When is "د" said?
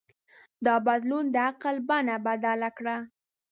1.33-1.37